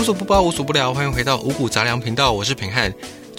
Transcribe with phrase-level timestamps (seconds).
[0.00, 2.90] 无所不包，无所不聊，欢迎回到五谷杂粮频道，我是平汉。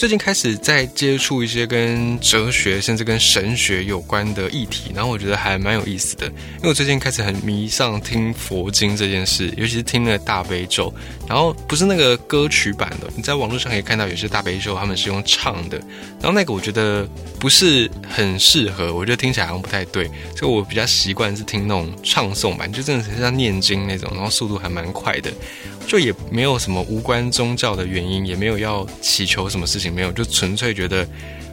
[0.01, 6.25] 最近开始在接触一些跟哲学甚至跟神学有关的议题，然后我觉得还蛮有意思的。
[6.25, 10.91] 因为我最近开始很迷上听佛经这件事，尤其是听那个大悲咒，
[11.29, 15.77] 然后不是那个歌曲版的，你在网络上可以看到有些大悲咒他们是用唱的，
[16.19, 17.07] 然后那个我觉得
[17.39, 25.31] 不是很适合，我觉得听起来好像不太对，所以我比较习惯是听那种唱诵版，就真的是像念经那种，然后速度还蛮快的。
[25.87, 31.07] 就也没有什么无关宗教的原因，也没有要祈求什么事情，没有，就纯粹觉得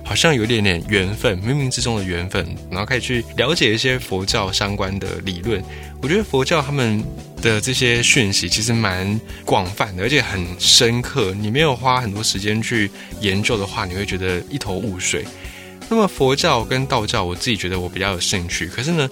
[0.04, 5.62] 好像有点点缘分，冥冥之中的缘分，然后开始去了解一些佛教相关的理论。
[6.00, 7.02] 我觉得佛教他们
[7.42, 11.34] 的这些讯息其实蛮广泛的，而且很深刻。
[11.34, 15.24] 你没有花很多时间去研究的话，你会觉得一头雾水。
[15.90, 18.66] 那么佛教跟道教，我自己觉得我比较有兴趣。
[18.68, 19.08] 可是呢，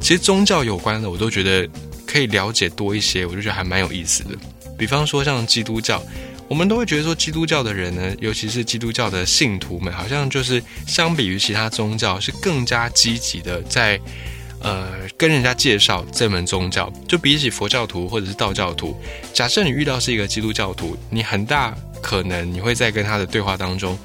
[0.00, 1.68] 其实宗教有关的，我都觉得
[2.06, 4.30] 可以了解多一些，我就觉得还蛮有意思的。
[4.78, 6.02] 比方说像基督教，
[6.52, 13.98] 我们都会觉得说基督教的人呢，尤其是基督教的信徒们，好像就是相比于其他宗教是更加积极的在
[14.60, 16.92] 呃跟人家介绍这门宗教。
[17.08, 18.94] 就比起佛教徒或者是道教徒，
[19.32, 23.98] 假设你遇到是一个基督教徒，你很大可能你会在跟他的对话当中，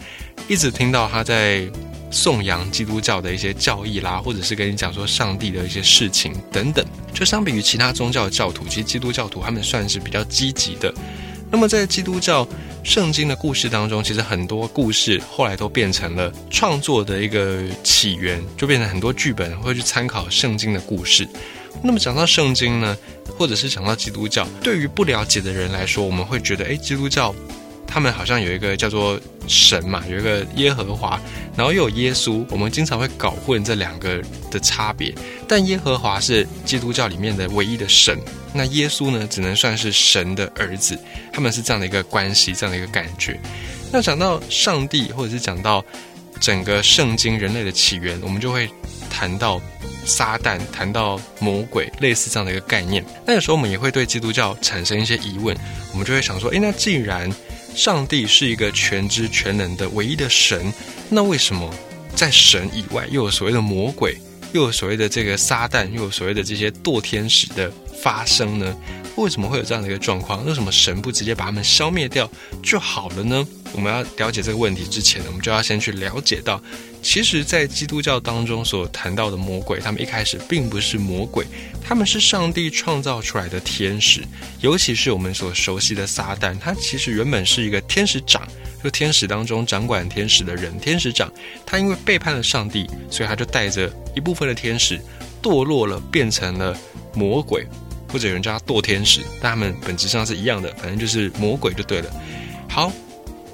[0.47, 1.69] 一直听到他在。
[2.09, 10.91] 颂扬基督教的一些教义啦，或者是跟你讲说上帝的一些事情等等，就相比于其他宗教的教徒，其实基督教徒他们算是比较积极的。
[11.49, 12.47] 那么在基督教
[12.83, 21.27] 圣经的故事当中，其实很多故事后来都变成了创作的一个起源，就变成很多剧本会去参考圣经的故事。
[21.81, 22.97] 那么讲到圣经呢，
[23.37, 27.33] 或者是讲到基督教，对于不了解的人来说，我们会觉得，哎，基督教。
[27.87, 31.19] 他们好像有一个叫做神嘛，有一个耶和华，
[31.55, 32.45] 然后又有耶稣。
[32.51, 34.21] 我们经常会搞混这两个
[34.51, 35.15] 的差别。
[35.47, 38.19] 但耶和华是基督教里面的唯一的神，
[38.53, 40.99] 那耶稣呢，只能算是神的儿子。
[41.31, 43.39] 他们是这样的一个关系，这样的一个感觉。
[43.91, 45.83] 那讲到上帝，或者是讲到
[46.39, 48.69] 整个圣经人类的起源，我们就会
[49.09, 49.61] 谈到
[50.05, 53.03] 撒旦，谈到魔鬼，类似这样的一个概念。
[53.25, 55.55] 那有时候我们也会对基督教产生一些疑问，
[55.93, 57.31] 我们就会想说：诶，那既然
[57.75, 60.73] 上帝是一个全知全能的唯一的神，
[61.09, 61.73] 那为什么
[62.15, 64.17] 在神以外又有所谓的魔鬼，
[64.53, 68.75] 又有所谓的这个撒旦，又有所谓的这些堕天使的发生呢？
[69.15, 70.45] 为什么会有这样的一个状况？
[70.45, 72.29] 为什么神不直接把他们消灭掉
[72.61, 73.47] 就好了呢？
[73.73, 76.61] 我们要了解这个问题之前呢，我们就要先去了解到。
[77.01, 81.45] 其实，在基督教当中所谈到的魔鬼，他们一开始并不是魔鬼，
[81.81, 84.21] 他们是上帝创造出来的天使。
[84.59, 88.45] 尤其是我们所熟悉的撒旦，他其实原本是一个天使长，
[88.83, 90.77] 就天使当中掌管天使的人。
[90.79, 91.31] 天使长
[91.65, 94.99] 他因为背叛了上帝，所以他就带着一部分的天使
[95.41, 96.75] 堕落了，变成了
[97.13, 97.65] 魔鬼，
[98.11, 102.11] 或者有人叫他堕天使，但他们本质上是一样的，反正就是魔鬼就对了。
[102.67, 102.91] 好，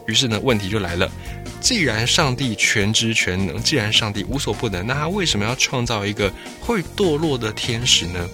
[0.08, 1.12] 于是呢，问题就来了。
[1.62, 8.28] 既然上帝全知全能，既然上帝无所不能，那他为什么要创造一个会堕落的天使呢？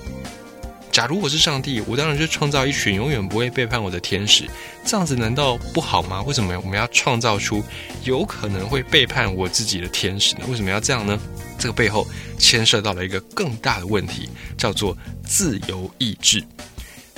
[0.91, 4.49] 假如我是上帝，我当然就创造一群永远不会背叛我的天使，
[4.83, 6.23] 这样子难道不好吗？
[6.23, 7.63] 为什么我们要创造出
[8.03, 10.41] 有可能会背叛我自己的天使呢？
[10.49, 11.17] 为什么要这样呢？
[11.59, 12.07] 这个背后
[12.39, 16.43] 牵涉到了一个更大的问题，叫做自由意志。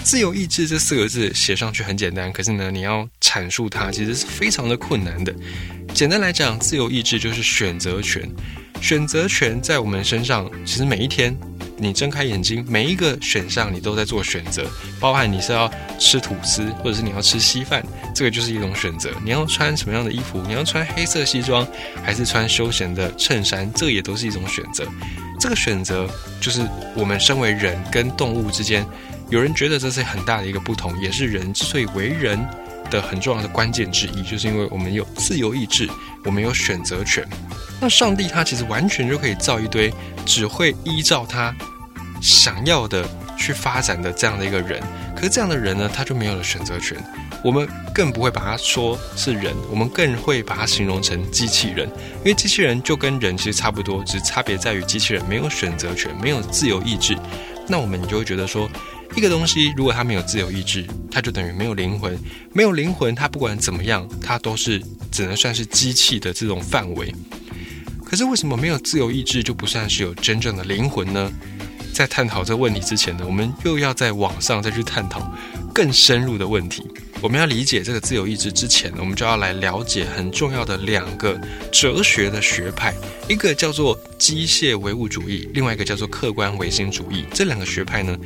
[0.03, 5.33] 自由意志这四个字写上去很简单，可是呢，你要阐述它其实是非常的困难的。
[5.93, 8.27] 简单来讲，自由意志就是选择权。
[8.81, 11.37] 选择权在我们身上，其实每一天
[11.77, 14.67] 你睁开眼睛，每一个选项你都在做选择，
[14.99, 17.85] 包含你是要吃吐司，或者是你要吃稀饭，
[18.15, 19.11] 这个就是一种选择。
[19.23, 20.41] 你要穿什么样的衣服？
[20.47, 21.65] 你要穿黑色西装，
[22.03, 23.71] 还是穿休闲的衬衫？
[23.73, 24.83] 这也都是一种选择。
[25.39, 28.83] 这个选择就是我们身为人跟动物之间。
[29.31, 32.37] 有人觉得这是很大的一个不同，也是人之所以为人
[32.89, 35.89] 的很重要的关键之一，就是因为我们有自由意志，
[36.25, 37.25] 我们有选择权。
[37.79, 39.91] 那上帝他其实完全就可以造一堆
[40.25, 41.55] 只会依照他
[42.21, 44.83] 想要的去发展的这样的一个人，
[45.15, 47.01] 可是这样的人呢，他就没有了选择权。
[47.41, 51.87] 我们更不会把他说是人，我们更会把它形容成机器人，
[52.17, 57.17] 因为机器人就跟人其实差不多，只差别在于机器人没有选择权，没有自由意志。
[57.67, 58.69] 那我们就会觉得说。
[59.15, 62.17] 一个东西，如果它没有自由意志，它就等于没有灵魂。
[62.53, 64.81] 没有灵魂，它不管怎么样，它都是
[65.11, 67.13] 只能算是机器的这种范围。
[68.05, 71.31] 可是为什么没有自由意志就不算是有真正的灵魂呢？
[71.93, 75.29] 在探讨这个问题之前呢，我们又要在网上再去探讨
[75.73, 76.87] 更深入的问题。
[77.21, 81.39] 我们要理解这个自由意志之前呢，我们就要来了解很重要的两个
[81.71, 82.95] 哲学的学派，
[83.29, 87.25] 一个叫做机械唯物主义，另外一个叫做客观唯心主义。
[87.33, 88.17] 这两个学派呢？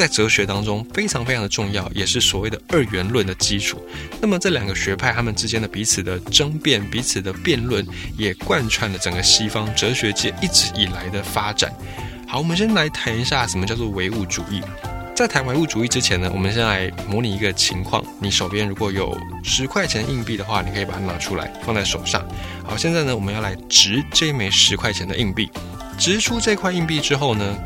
[0.00, 3.78] 在哲学当中非常非常的重要，也是所谓的二元论的基础。
[4.18, 7.86] 那么这两个学派他们之间的彼此的争辩、彼此的辩论，
[8.16, 11.70] 也贯穿了整个西方哲学界一直以来的发展。
[12.26, 14.62] 好，我们先来谈一下什么叫做唯物主义。
[15.14, 19.14] 在谈唯物主义之前呢，我们先来模拟一个情况：你手边如果有
[19.44, 22.26] 十块钱硬币的话，你可以把它拿出来放在手上。
[22.64, 25.50] 好，现在呢，我们要来掷这枚十块钱的硬币。
[25.98, 27.58] 掷出这块硬币之后呢，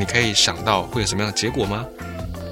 [0.00, 1.84] 你可以想到会有什么样的结果吗？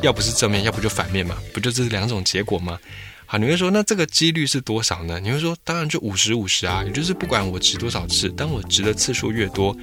[0.02, 2.78] 要不是正面，要不就反面嘛，不就这是两种结果吗？
[3.24, 5.18] 好，你会说那这个几率是多少呢？
[5.18, 9.74] 你会说当然就五十五十啊，也就是不管我值多少次，当我值的次数越多。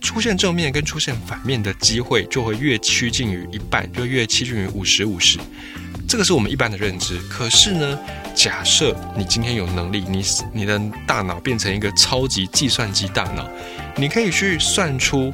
[0.00, 5.38] 出现正面跟出现反面的机会就会越趋近于一半，就越趋近于五十五十。
[6.08, 7.20] 这个是我们一般的认知。
[7.30, 7.96] 可是呢，
[8.34, 13.48] 假设你今天有能力，你你的大脑变成一个超级计算机大脑，
[13.96, 15.32] 你可以去算出。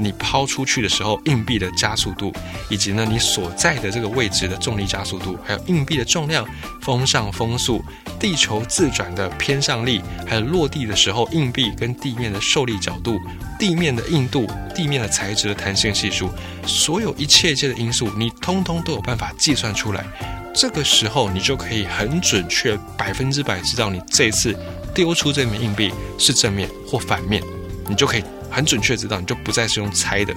[0.00, 2.32] 你抛出去的时候，硬币的加速度，
[2.70, 6.46] 以及呢你所在的这个位置的重力加速度，还有硬币的重量、
[6.80, 7.84] 风向风速、
[8.18, 13.20] 地球自转的偏向力，还有落地的时候硬币跟地面的受力角度、
[13.58, 16.30] 地面的硬度、地面的材质的弹性系数，
[16.66, 20.04] 所有一切一切的因素，你通通都有办法计算出来。
[20.52, 24.56] 这个时候，你就可以很准确、百分之百知道你这次
[24.92, 27.40] 丢出这枚硬币是正面或反面，
[27.86, 28.24] 你就可以。
[28.50, 30.34] 很准确知道，你就不再是用猜的。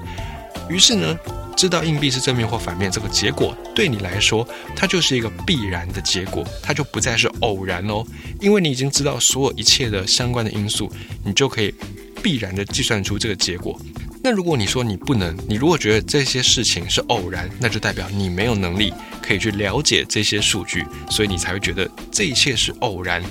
[0.70, 1.18] 于是呢，
[1.58, 8.04] 知道硬币是正面或反面这个结果，对你来说，它就是一个必然的结果，它就不再是偶然哦。
[8.40, 10.90] 因为你已经知道所有一切的相关的因素，
[11.26, 11.74] 你就可以
[12.22, 13.78] 必然的计算出这个结果。
[14.24, 23.22] 那如果你说你不能，你如果觉得这些事情是偶然，那就代表你没有能力可以去了解这些数据，所以你才会觉得这一切是偶然。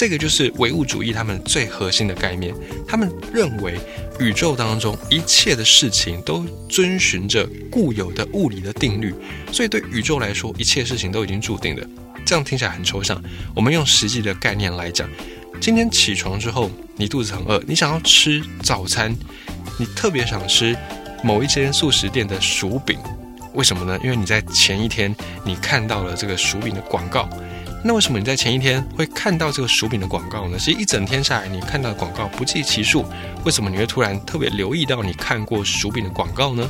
[0.00, 2.54] 这个就是唯物主义他们最核心的概念，
[2.88, 3.78] 他们认为
[4.18, 9.14] 宇宙当中一切的事情都遵循着固有的物理的定律，
[9.52, 11.86] 所以对宇宙来说，一切事情都已经注定的。
[12.24, 13.22] 这样听起来很抽象，
[13.54, 15.06] 我们用实际的概念来讲，
[15.60, 19.14] 今天起床之后，你肚子很饿，你想要吃早餐，
[19.76, 20.74] 你特别想吃
[21.22, 22.98] 某一间素食店的薯饼，
[23.52, 24.00] 为什么呢？
[24.02, 25.14] 因为你在前一天
[25.44, 27.28] 你看到了这个薯饼的广告。
[27.82, 30.58] 那为什么你在前一天会看到这个薯饼的广告呢？
[30.58, 33.04] 其实一整天下来，你看到的广告不计其数。
[33.44, 36.68] 为什么你会突然特别留意到你看过薯饼的广告呢？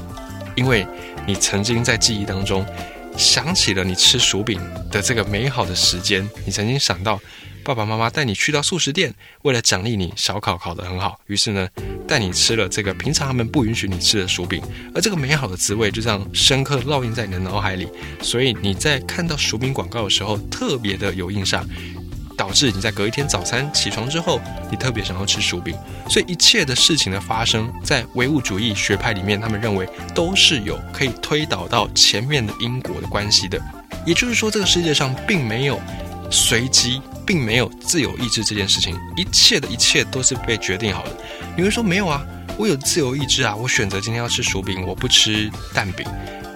[0.54, 0.86] 因为
[1.26, 2.64] 你曾经在记忆当中
[3.16, 4.60] 想起了你吃薯饼
[4.90, 7.20] 的这个美好的时间，你曾经想到。
[7.62, 11.68] 爸爸妈妈带你去到素食店，为了奖励你烧烤烤得很好，于是呢，
[12.10, 14.60] 带你吃了这个平常他们不允许你吃的薯饼，
[14.92, 17.86] 而这个美好的滋味就这样深刻烙印在你的脑海里，
[18.20, 21.64] 所以你在看到薯饼广告的时候特别的有印象，
[22.36, 24.40] 导致你在隔一天早餐起床之后，
[24.72, 25.72] 你特别想要吃薯饼。
[26.08, 33.56] 所以一切的事情的发生，在唯物主义学派里面，他们认为都是有可以推导到前面的因果的关系的，
[34.04, 35.80] 也就是说，这个世界上并没有
[36.30, 37.00] 随机。
[37.26, 41.16] 并没有自由意志这件事情，一切的一切都是被决定好的。
[41.56, 42.26] 你会说没有啊？
[42.58, 43.54] 我有自由意志啊！
[43.54, 46.04] 我选择今天要吃薯饼，我不吃蛋饼。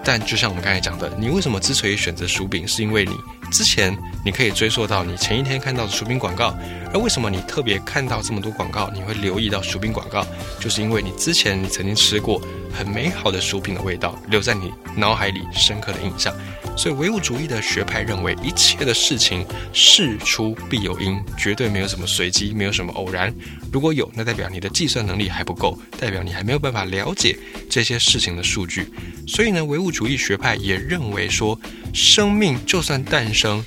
[0.05, 3.13] 但就像我们刚才讲的，你为什么之所以选择薯饼，是因为你
[3.53, 6.53] 之前你可以追溯到你前一天看到的薯饼广告。
[6.93, 10.27] 而为什么你特别看到这么多广告，你会留意到薯饼广告，
[10.59, 12.43] 就是因为你之前你曾经吃过
[12.75, 16.35] 很美好的薯饼的味道，留在你脑海里深刻的印象。
[16.77, 23.33] 所以唯物主义的学派认为，一切的事情事出必有因，绝对没有什么随机，没有什么偶然。
[23.73, 27.39] 如果有，那代表你的计算能力还不够，代表你还没有办法了解
[27.71, 28.89] 这些事情的数据。
[29.29, 31.59] 所以呢，唯物主义学派也认为说，
[31.93, 33.65] 生命就算诞生，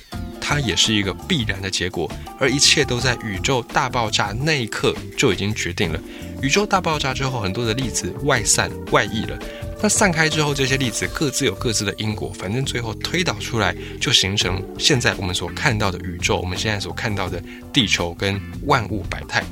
[0.48, 6.00] 它也是一个必然的结果，而一切都在宇宙大爆炸那一刻就已经决定了。
[6.40, 9.38] 宇宙大爆炸之后，很多的粒子外散外溢了。
[9.82, 19.44] 那散开之后，这些粒子各自有各自的因果，反正最后推导出来，就形成现在我们所看到的宇宙，我们现在所看到的地球跟万物百态。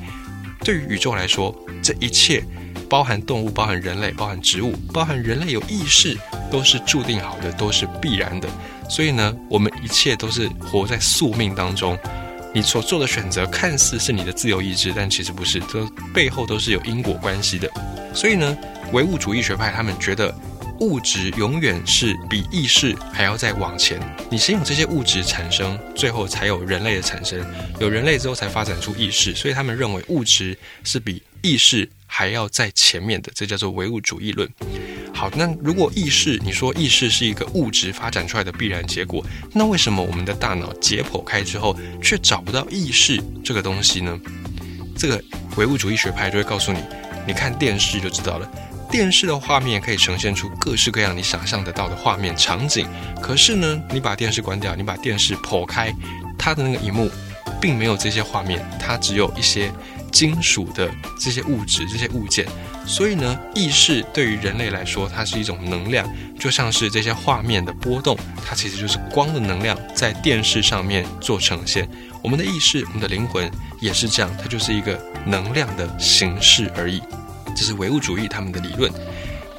[0.61, 2.43] 对于宇宙来说，这一切
[2.89, 6.17] 包含动物、包含人类、包含植物、包含人类有意识，
[6.51, 8.47] 都是注定好的，都是必然的。
[8.89, 11.97] 所以呢，我们一切都是活在宿命当中。
[12.53, 17.69] 你所做的选择看似是你的自由意志，但其实不是，这背后都是有因果关系的。
[18.13, 18.57] 所以呢。
[18.93, 20.33] 唯物主义学派他们觉得，
[20.79, 23.99] 物质永远是比意识还要再往前。
[24.31, 27.45] 你先有这些物质产生，最后才有人类的产生。
[27.81, 33.31] 有人类之后才发展出意识，所以他们认为物质是比意识还要在前面的。
[33.35, 34.49] 这叫做唯物主义论。
[35.13, 44.19] 好，那如果意识，你说意识是一个物质发展出来的必然结果，那为什么我们的大脑解剖开之后却找不到意识这个东西呢？
[44.95, 45.23] 这个
[45.57, 46.79] 唯物主义学派就会告诉你，
[47.25, 48.51] 你看电视就知道了。
[48.89, 52.87] 电视的画面可以呈现出各式各样你想象得到的画面场景，
[53.21, 55.93] 可是呢，你把电视关掉，你把电视剖开，
[56.37, 57.11] 它的那个荧幕
[57.59, 59.71] 并没有这些画面，它只有一些
[60.11, 62.45] 金属的这些物质、这些物件。
[62.85, 66.09] 所以呢，意识对于人类来说，它是一种能量，
[66.39, 71.87] 就像是这些画面的波动，它其实就是光的能量在电视上面做呈现。
[72.23, 73.49] 我们的意识，我们的灵魂
[73.81, 77.01] 也是这样，它就是一个能量的形式而已。
[77.55, 78.91] 这是唯物主义他们的理论。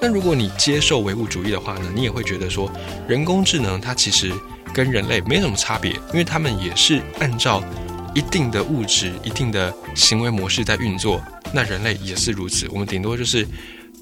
[0.01, 2.71] 那如果你接受唯物主义的话呢，你也会觉得说，
[3.07, 4.33] 人工智能它其实
[4.73, 7.63] 跟人类没什么差别，因为他们也是按照
[8.15, 11.23] 一定的物质、一定的行为模式在运作。
[11.53, 13.47] 那人类也是如此，我们顶多就是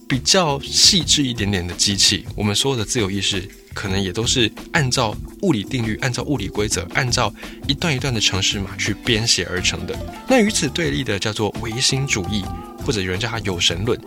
[0.08, 2.26] 比较细致一点点的机器。
[2.34, 7.32] 我们所有的自由意识，可能也都是按照物理定律、按照物理规则、按照
[7.66, 9.96] 一段一段的程式码去编写而成的。
[10.28, 12.44] 那与此对立的叫做唯心主义。
[12.84, 14.00] 或者有人叫它有神论，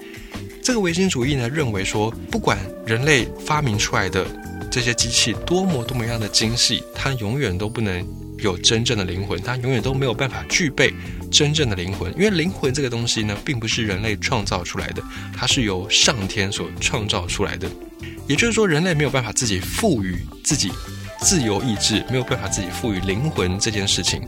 [0.63, 4.25] 这个唯心主义呢，认为说，不管人类发明出来的
[4.69, 8.05] 这些机器多么多么样的精细，它永远都不能
[8.37, 10.93] 有真正的灵魂，它永远都没有办法具备
[11.31, 15.01] 真正的灵魂，因为灵魂这个东西呢，并不是人类创造出来的，
[15.35, 17.69] 它是由上天所创造出来的。
[18.27, 20.71] 也就是说，人类没有办法自己赋予自己
[21.21, 24.21] 自由意志，没有办法自己赋予灵魂这件事情。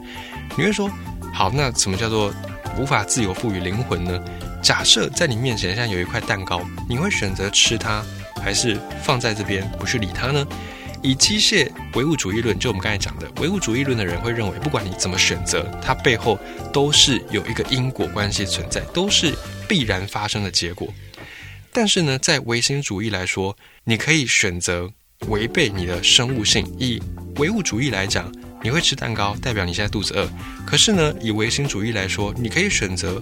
[0.58, 0.90] 你会说，
[1.34, 2.34] 好，那什么叫做？
[2.80, 4.18] 无法自由赋予灵魂呢？
[4.64, 8.02] 假设在你面前现在有一块蛋糕，你会选择吃它，
[8.44, 10.46] 还是放在这边不去理它呢？
[11.04, 16.38] 以机械唯物主义论，就我们刚才讲的唯物主义论的人会认为，不管你怎么选择，它背后
[16.72, 19.34] 都是有一个因果关系存在，都是
[19.68, 20.94] 必然发生的结果。
[21.72, 24.92] 但是呢，在唯心主义来说，你可以选择
[25.28, 26.66] 违背你的生物性。
[26.78, 27.02] 以
[27.38, 28.32] 唯物主义来讲。
[28.64, 30.30] 你会吃蛋糕，代表你现在肚子饿。
[30.68, 33.20] 可是呢，以唯心主义来说，你可以选择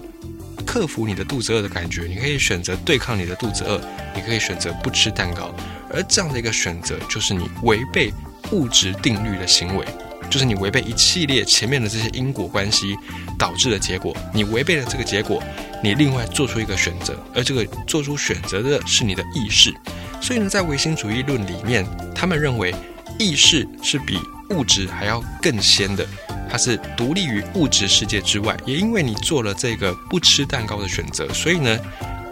[0.60, 3.80] 克服你的肚子饿的感觉，你可以选择对抗你的肚子饿，
[4.14, 5.54] 你可以选择不吃蛋糕。
[5.92, 8.12] 而这样的一个选择，就是你违背
[8.52, 9.84] 物质定律的行为，
[10.30, 12.96] 就是你违背一系列前面的这些因果关系
[13.38, 14.16] 导致的结果。
[14.32, 15.42] 你违背了这个结果，
[15.82, 19.74] 你另外做出一个选择，而这个做出选择的是你的意识。
[20.20, 22.74] 所以呢，在唯心主义论里面，他们认为
[23.18, 24.18] 意识是比
[24.50, 26.06] 物质还要更先的，
[26.50, 28.56] 它是独立于物质世界之外。
[28.66, 31.78] 也因为你做了这个不吃蛋糕的选择，所以呢，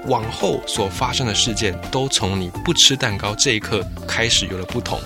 [0.06, 5.00] 往后所发生的事件都从你不吃蛋糕这一刻开始有了不同。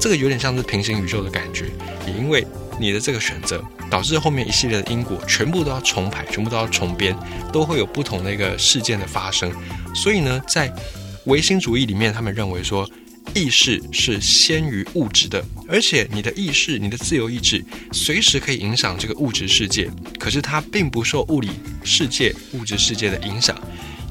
[0.00, 1.66] 这个有点像是平行宇宙的感觉。
[2.06, 2.46] 也因为
[2.80, 7.16] 你的这个选择，导致后面一系列的因果全部都要重排，全部都要重编，
[7.52, 9.52] 都会有不同的一个事件的发生。
[9.94, 10.72] 所以呢，在
[11.26, 12.88] 唯心主义里面，他们认为说。
[13.34, 19.90] 意识是先于物质的，而且你的意识、你的自由意志随时可以影响这个物质世界，
[20.20, 21.50] 可是它并不受物理
[21.82, 23.58] 世界、物质世界的影响。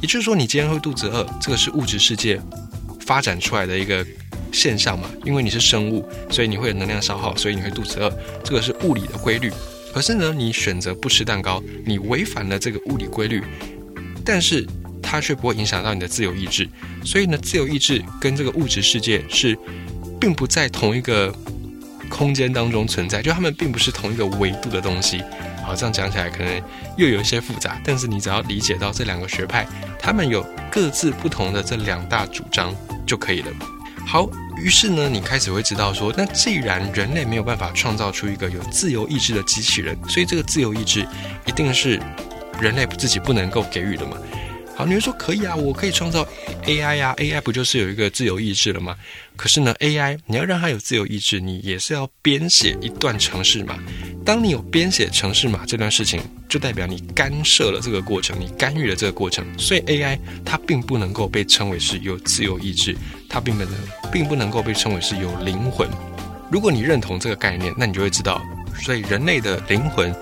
[0.01, 2.41] 也就是说，你今天会肚子饿，这个是物质世界
[2.99, 4.05] 发展出来的一个
[4.51, 5.09] 现象嘛？
[5.23, 8.11] 因为你是生物，所以你会有能量消耗，所以你会肚子饿，
[8.43, 9.49] 这个是物理的规律。
[9.93, 13.41] 可是呢，你选择不吃蛋糕，你违反了这个物理规律，
[14.25, 14.67] 但是。
[15.13, 16.67] 它却不会影响到你的自由意志，
[17.05, 19.55] 所以呢，自由意志跟这个物质世界是
[20.19, 21.31] 并不在同一个
[22.09, 25.21] 空间当中存在，就他们并不是同一个维度的东西。
[25.63, 26.59] 好，这样讲起来可能
[26.97, 29.67] 又有一些复杂，但是你只要理解到这两个学派，
[29.99, 33.51] 他们有各自不同的这两大主张就可以了。
[34.07, 34.27] 好，
[34.57, 41.07] 于是呢，你开始会知道说，那既然人类没有办法创造出一个有自由意志的机器人，所以这个自由意志
[41.45, 42.01] 一定是
[42.59, 44.17] 人类自己不能够给予的嘛？
[44.75, 46.27] 好，你会说可以啊，我可以创造
[46.65, 48.95] AI 呀，AI 不就是有一个自由意志了吗？
[49.35, 53.77] 可是呢，AI 你要让它有自由意志，你也是要编写一段程式码。
[54.25, 59.45] 当你有编写程式码这段事情，就代表你干涉了这个过程，你干预了这个过程。
[59.59, 62.95] 所以 AI 它并不能够被称为是有自由意志，
[63.29, 63.73] 它并不能，
[64.11, 65.87] 并不能够被称为是有灵魂。
[66.49, 68.41] 如果你认同这个概念，那你就会知道，
[68.83, 70.15] 所以人类的灵魂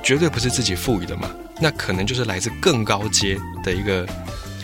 [0.00, 1.28] 绝对不是自己赋予的嘛。
[1.60, 4.06] 那可能就是来自更高阶的一个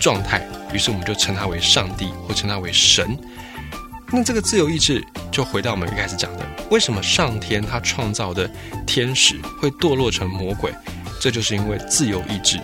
[0.01, 3.17] 状态，于是我们就称它为上帝，或称它为神。
[4.11, 8.51] 那这个自由意志就回到我们一开始讲的，为什么上天他创造的
[8.87, 10.71] 天使会堕落成魔鬼？
[11.19, 12.61] 这就是因为自由意志。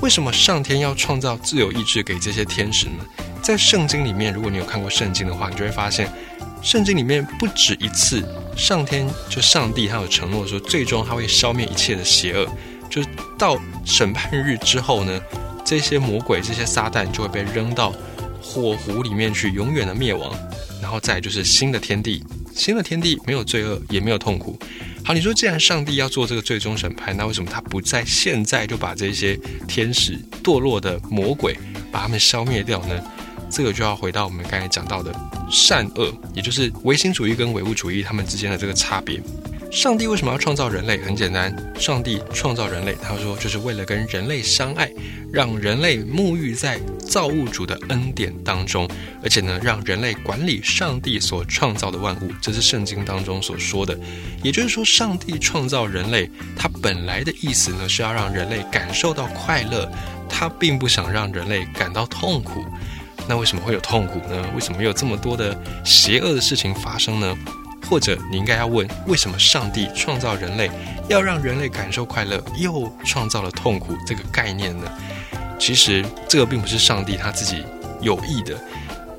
[0.00, 3.04] 为什么上天要创造自由意志给这些天使呢？
[3.42, 6.10] 在圣经里面，如果你有看过圣经的话，你就会发现，
[6.62, 8.24] 圣经里面不止一次，
[8.56, 12.48] 上天就上帝他有承诺说，最终他会消灭一切的邪恶。
[12.92, 13.02] 就
[13.38, 15.18] 到审判日之后呢，
[15.64, 17.90] 这些魔鬼、这些撒旦就会被扔到
[18.42, 20.30] 火湖里面去，永远的灭亡。
[20.82, 22.22] 然后再就是新的天地、
[22.54, 24.58] 新的天地没有罪恶，也没有痛苦。
[25.02, 31.56] 好，你说既然上帝要做这个最终审判，那为什么他不在现在就把这些天使堕落的魔鬼
[31.90, 33.02] 把他们消灭掉呢？
[33.48, 35.14] 这个就要回到我们刚才讲到的
[35.50, 39.18] 善恶，也就是唯心主义跟唯物主义他们之间的这个差别。
[39.72, 40.98] 上帝为什么要创造人类？
[40.98, 41.50] 很简单，
[41.80, 44.92] 上帝创造人类，他说就是为了跟人类相爱，
[45.32, 48.86] 让人类沐浴在造物主的恩典当中，
[49.22, 52.30] 而且呢，让人类管理上帝所创造的万物。
[52.42, 53.98] 这是圣经当中所说的。
[54.42, 59.90] 也就是说，上帝创造人类，他本来的意思呢是要让人类感受到快乐，
[60.28, 62.62] 他并不想让人类感到痛苦。
[63.26, 64.44] 那为什么会有痛苦呢？
[64.54, 67.34] 为什么有这么多的邪恶的事情发生呢？
[67.88, 70.70] 或者你应该要问，为什么上帝创造人类，
[71.08, 74.90] 要让人类感受快乐，又创造了痛苦这个概念呢？
[75.58, 77.62] 其实这个并不是上帝他自己
[78.00, 78.58] 有意的，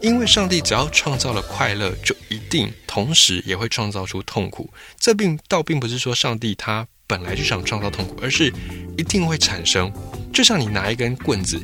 [0.02, 4.70] 因为上帝只要创造了快乐，就一定同时也会创造出痛苦。
[5.00, 8.52] 这并倒并不是说上帝他本来就想创造痛苦，而是
[8.98, 9.92] 一定会产生。
[10.34, 11.62] 就像你拿一根棍子，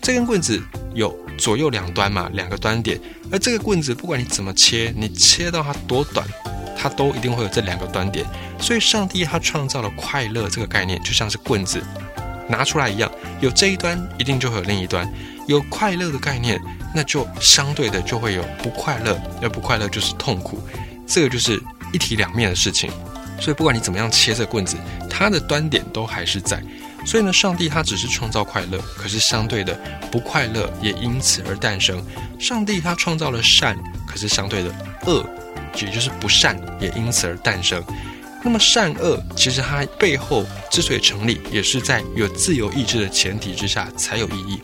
[0.00, 0.62] 这根棍子
[0.94, 2.98] 有左右两端嘛，两个端点。
[3.30, 6.26] 而这个棍子，不管你怎么切，你切到它多短，
[6.76, 8.24] 它都一定会有这两个端点。
[8.58, 11.82] 所以，上帝他创造了快乐这个概念，就像是棍子
[12.48, 15.10] 拿出来一样，有这一端，一定就会有另一端。
[15.46, 16.60] 有快乐的概念，
[16.94, 20.60] 那就相对的就会有不快乐，而不快乐就是痛苦。
[21.06, 21.62] 这个就是
[21.92, 22.90] 一体两面的事情。
[23.40, 24.76] 所以，不管你怎么样切这棍子，
[25.08, 26.62] 它的端点都还是在。
[27.06, 29.72] 所以呢，上帝他只是创造快乐，可是相对的
[30.10, 32.04] 不快乐也因此而诞生。
[32.38, 34.74] 上帝他创造了善，可是相对的
[35.06, 35.24] 恶，
[35.80, 37.82] 也就是不善也因此而诞生。
[38.42, 44.60] 那么善恶其实它背后之所以成立，也是在有自由意志的前提之下才有意义。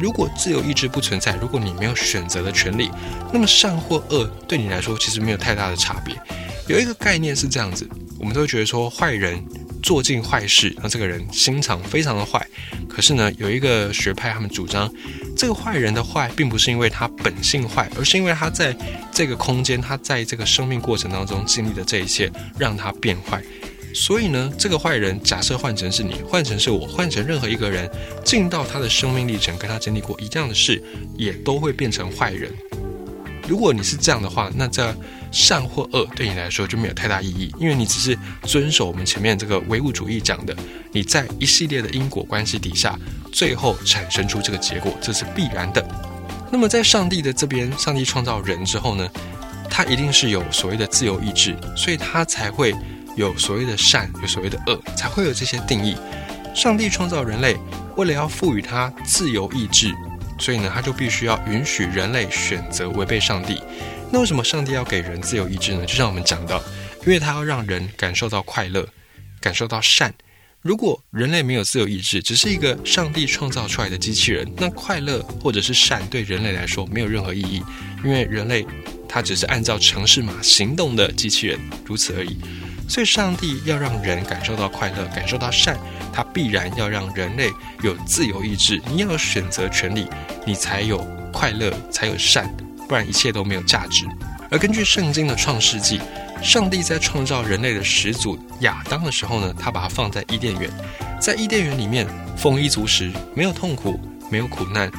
[0.00, 2.90] 如果自由意志不存在，如果你没有选择的权利，
[3.32, 6.20] 那么善或恶对你来说其实没有太大的差别。
[6.66, 9.44] 有一个概念是这样子，我们都觉得说坏人。
[9.82, 12.46] 做尽坏事，那这个人心肠非常的坏。
[12.88, 14.92] 可是呢，有一个学派，他们主张，
[15.36, 18.76] 这个坏人的坏，并不是因为他本性坏，而是因为他在
[19.12, 23.42] 这个空间，他在这个生命过程当中经历的这一切，让他变坏。
[23.94, 27.90] 所以呢，这个坏人，假设换成是你，换成是我，换成任何一个人，
[28.24, 30.82] 进到他的生命历程，跟他经历过一样的事，
[31.18, 32.50] 也都会变成坏人。
[33.52, 34.96] 如果你是这样的话，那这。
[35.30, 40.54] 善或恶对你来说就没有太大意义，因为你只是遵守我们前面这个唯物主义讲的，
[40.92, 42.98] 你在一系列的因果关系底下，
[43.32, 45.82] 最后产生出这个结果，这是必然的。
[46.50, 49.08] 那么在上帝的这边，上帝创造人之后呢，
[49.70, 52.74] 他一定是有所谓的自由意志，所以他才会
[53.16, 55.96] 有所谓的善，有所谓的恶，才会有这些定义。
[56.54, 57.56] 上帝创造人类，
[57.96, 59.94] 为了要赋予他自由意志，
[60.42, 63.62] 所以呢，他就必须要允许人类选择违背上帝。
[64.10, 65.86] 那为什么上帝要给人自由意志呢？
[65.86, 66.60] 就像我们讲到，
[67.06, 68.86] 因为他要让人感受到快乐，
[69.40, 70.12] 感受到善。
[70.60, 77.62] 如果人类没有自由意志，只是一个上帝创造出来的机器人，那快乐或者是善对人类来说没有任何意义，
[78.04, 78.66] 因为人类
[79.08, 82.36] 他只是按照城市码行动的机器人，如此而已。
[82.92, 85.78] 所以，上帝要让人感受到快乐，感受到善，
[86.12, 87.50] 他必然要让人类
[87.82, 90.06] 有自由意志，你要有选择权利，
[90.44, 90.98] 你才有
[91.32, 92.54] 快乐，才有善。
[92.86, 94.04] 不然一切都没有价值。
[94.50, 96.02] 而根据圣经的创世纪，
[96.42, 100.70] 上帝在创造人类的始祖亚当的时候呢，他把它放在伊甸园，
[101.18, 103.98] 在伊甸园里面丰衣足食，没有痛苦，
[104.30, 104.92] 没有苦难。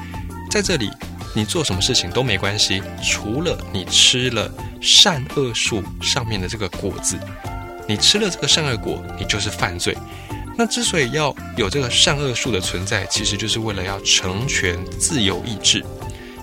[0.50, 0.90] 在这里，
[1.36, 4.52] 你做什么事情都没关系，除了你吃了
[4.82, 7.20] 善恶树上面的这个果子，
[7.94, 9.96] 你吃了这个善恶果，你就是犯罪。
[10.58, 15.86] 那之所以要有这个善恶树的存在，其实就是为了要成全自由意志。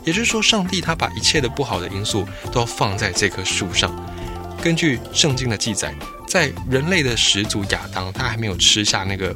[0.05, 3.93] 也就是说，上帝他把一切的不好的因素都放在这棵树上。
[4.63, 5.93] 根据圣经的记载，
[6.29, 9.35] 在人类的始祖亚当，他还没有吃下那个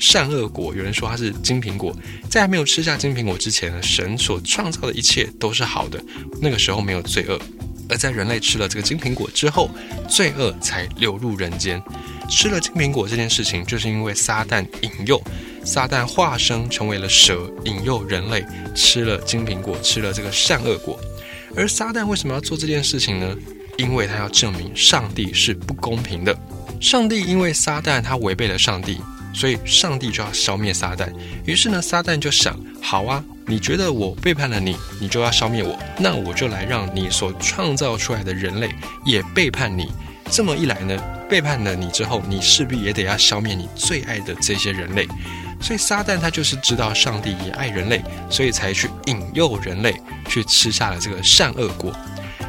[0.00, 1.94] 善恶果，有人说他是金苹果，
[2.28, 6.02] 在还没有吃下金苹果之前呢，神所创造的一切都是好的，
[6.42, 7.40] 那个时候没有罪恶。
[7.88, 9.70] 而在人类吃了这个金苹果之后，
[10.08, 11.82] 罪恶才流入人间。
[12.28, 15.20] 吃了金苹果这件事情，就是因为撒旦引诱。
[15.64, 18.44] 撒旦化身成为了蛇，引诱人类
[18.74, 20.98] 吃了金苹果，吃了这个善恶果。
[21.56, 23.36] 而撒旦为什么要做这件事情呢？
[23.76, 26.36] 因为他要证明上帝是不公平的。
[26.80, 28.98] 上帝因为撒旦他违背了上帝，
[29.36, 31.12] 所以上帝就要消灭撒旦。
[31.44, 39.92] 于是呢，撒旦就想：好啊，你觉得我背叛了你，你就要消灭我，那我就来让你所创造出来的人类也背叛你。
[40.30, 40.96] 这么一来呢，
[41.28, 45.06] 背叛了你之后，你势必也得要消灭你最爱的这些人类。
[45.60, 49.94] 所以撒旦他就是知道上帝也爱人类，所以才去引诱人类
[50.28, 51.94] 去吃下了这个善恶果。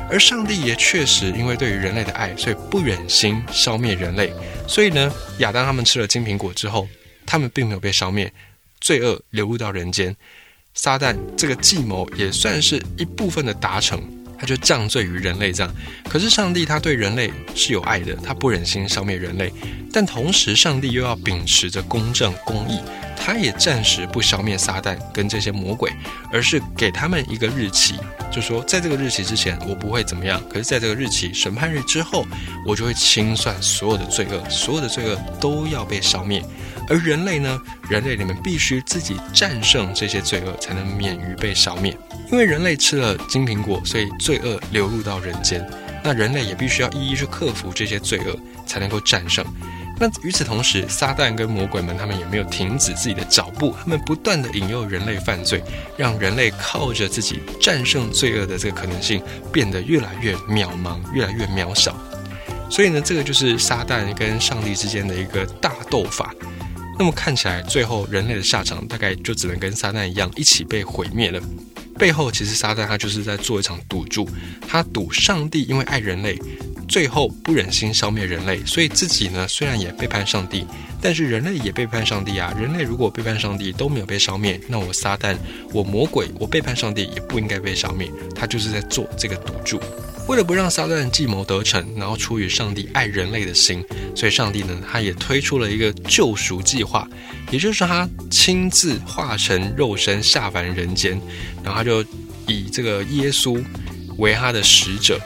[0.10, 4.34] 而上帝也确实因为对于人类的爱，所以不忍心消灭人类。
[4.68, 6.88] 所以呢，亚当他们吃了金苹果之后，
[7.26, 8.32] 他们并没有被消灭，
[8.80, 10.16] 罪恶流入到人间，
[10.74, 14.02] 撒旦这个计谋也算是一部分的达成。
[14.40, 15.76] 他就降罪于人类这样，
[16.08, 19.52] 可是上帝他对人类是有爱的，他不忍心消灭人类，
[19.92, 22.80] 但同时上帝又要秉持着公正公义，
[23.28, 25.92] 他也暂时不消灭撒旦跟这些魔鬼，
[26.32, 27.96] 而是给他们一个日期，
[28.32, 32.26] 就说在这个日期之前我不会怎么样，可是在这个日期审判日之后，
[32.66, 36.42] 我就会清算所有的罪恶，所有的罪恶都要被消灭。
[36.88, 37.62] 而人类呢？
[37.90, 41.94] 人类你们必须自己战胜这些罪恶，才能免于被消灭。
[42.32, 45.70] 因为人类吃了金苹果，所以罪恶流入到人间。
[46.02, 49.46] 那人类也必须要一一去克服这些罪恶，才能够战胜。
[50.00, 55.64] 那与此同时，撒旦跟魔鬼们他们也没有停止自己的脚步，他们不断的引诱人类犯罪，
[55.98, 61.98] 让人类靠着自己战胜罪恶的这个可能性变得越来越渺茫，越来越渺小。
[62.70, 66.34] 所以呢，这个就是撒旦跟上帝之间的一个大斗法。
[67.00, 71.42] 那么看起来，最后人类的下场大概就只能跟撒旦一样，一起被毁灭了。
[71.98, 74.30] 背后其实撒旦他就是在做一场赌注，
[74.68, 76.38] 他赌上帝因为爱人类，
[76.88, 80.66] 最后不忍心消灭人类，所以自己呢虽然也背叛上帝，
[81.02, 82.54] 但是人类也背叛上帝啊。
[82.60, 85.36] 人类如果背叛上帝都没有被消灭，那我撒旦，
[85.74, 88.12] 我魔鬼，我背叛上帝也不应该被消灭。
[88.34, 89.80] 他就是在做这个赌注。
[90.28, 93.82] 为了不让撒旦计谋得逞，然后出于上帝爱人类的心，
[94.14, 97.08] 所以上帝呢，他也推出了一个救赎计划，
[97.50, 101.22] 也就是他亲自化成肉身下凡人间，
[101.64, 102.04] 然后他就
[102.46, 103.64] 以这个耶稣
[104.18, 105.18] 为他的使者，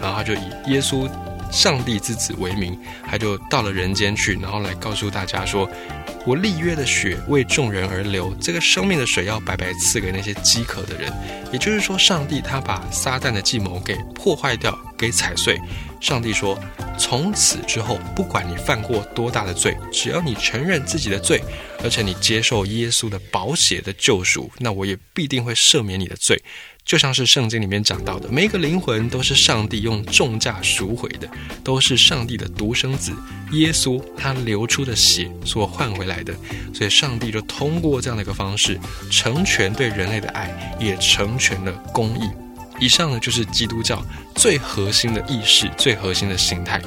[0.00, 1.10] 然后他就以耶稣
[1.50, 5.68] 上帝之子为名，他就到了人间去，然后来告诉大家说。
[6.26, 11.10] 我立约的血为众人而流，这个生命的水要白白赐给那些饥渴的人。
[11.50, 15.58] 也就是说，上帝他把撒旦的计谋给破坏掉，给踩碎。
[16.00, 16.58] 上帝说，
[16.98, 21.42] 从此之后，不管你犯过多大的罪，只要你承认自己的罪，
[21.82, 26.40] 而且你接受耶稣的宝血的救赎，那我也必定会赦免你的罪。
[26.84, 31.28] 就像是圣经里面讲到的，每一个灵魂都是上帝用重价赎回的，
[31.62, 33.12] 都是上帝的独生子
[33.52, 36.32] 耶稣他流出的血所换回来的。
[36.72, 38.80] 所以，上帝就通过这样的一个方式，
[39.10, 42.30] 成全对人类的爱，也成全了公义。
[42.80, 44.02] 以上呢，就是基督教
[44.34, 46.80] 最核心的意识，最核心的形态。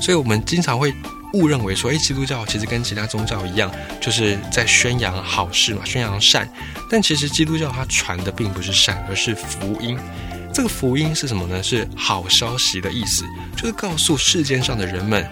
[0.00, 0.94] 所以，我们经常会。
[1.34, 6.48] 误认为说，哎，基督教其实跟其他宗教一样，就是在宣扬好事嘛，宣扬善。
[6.88, 9.98] 但其实基督教它传的并不是善，而是福音。
[10.54, 11.62] 这个福音是什么呢？
[11.62, 15.30] 是好消息的意思，就是告诉世间上的人们，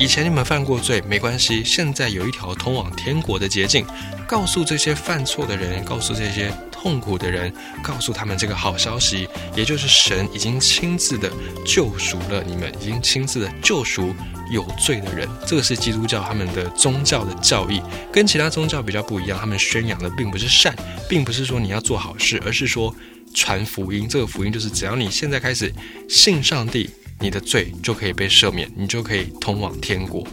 [0.00, 3.86] 以前你们犯过罪没关系，现在有一条通往天国的捷径。
[4.26, 11.30] 告诉这些犯错的人，告诉这些痛苦的人，告诉他们这个好消息，也就是神已经亲自的
[11.66, 14.14] 救赎了你们，已经亲自的救赎。
[14.50, 17.80] 有罪的人，这个是基督教他们的宗教的教义，
[18.12, 19.38] 跟其他宗教比较不一样。
[19.38, 20.74] 他们宣扬的并不是善，
[21.08, 22.92] 并不是说你要做好事，而是说
[23.32, 24.08] 传福音。
[24.08, 25.72] 这个福音就是只要你现在开始
[26.08, 26.90] 信上帝，
[27.20, 30.26] 你的罪就可以被赦免，你就可以通往天国。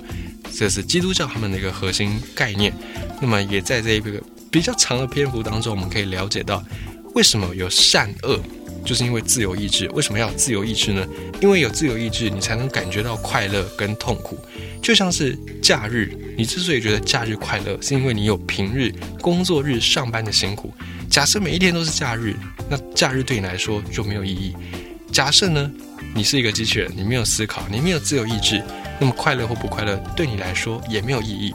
[0.51, 2.73] 这是基督教他们的一个核心概念。
[3.21, 4.19] 那么也在这一个
[4.51, 6.63] 比较长的篇幅当中，我们可以了解到
[7.15, 8.39] 为什么有善恶。
[8.85, 11.05] 就是因为自由意志，为什么要自由意志呢？
[11.41, 14.37] 因为有自由意志，你才能感觉到快乐跟痛苦。
[14.81, 20.73] 就像是假日，你之所以觉得假日快乐，是因为你有平日工作日上班的辛苦。
[21.09, 22.33] 假设每一天都是假日，
[22.69, 24.55] 那假日对你来说就没有意义。
[25.11, 25.69] 假设呢，
[26.15, 28.63] 你是一个机器人，你没有思考，你没有自由意志，
[29.01, 31.53] 那么快乐或不快乐对你来说也没有意义。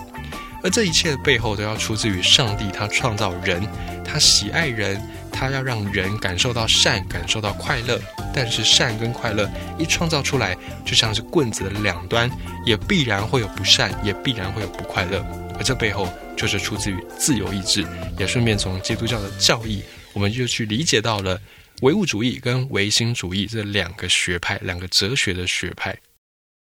[0.63, 3.67] 而这一切的背后，都要出自于上帝，他创造人，
[4.05, 5.01] 他喜爱人。
[5.35, 7.99] 他要让人感受到善，感受到快乐，
[8.35, 12.31] 但是善跟快乐一创造出来，就像是棍子的两端，
[12.67, 15.25] 也必然会有不善，也必然会有不快乐。
[15.57, 17.85] 而这背后就是出自于自由意志，
[18.19, 21.41] 也顺便从基督教的教义，我们就去理解到了
[21.81, 25.97] 唯物主义跟唯心主义这两个学派，两个哲学的学派。